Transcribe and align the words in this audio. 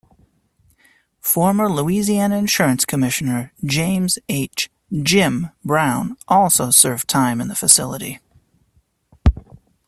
Former 1.19 1.69
Louisiana 1.71 2.35
Insurance 2.35 2.85
Commissioner 2.85 3.53
James 3.63 4.17
H. 4.29 4.67
"Jim" 4.91 5.51
Brown 5.63 6.17
also 6.27 6.71
served 6.71 7.07
time 7.07 7.39
in 7.39 7.49
the 7.49 7.55
facility. 7.55 8.19